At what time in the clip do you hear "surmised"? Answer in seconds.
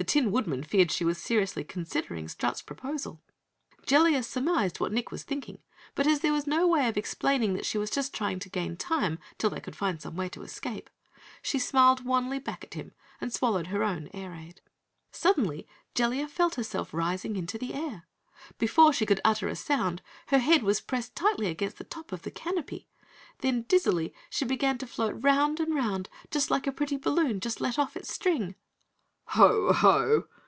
4.22-4.78